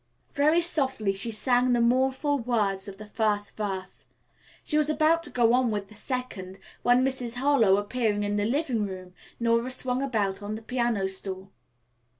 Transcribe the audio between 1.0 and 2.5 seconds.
she sang the mournful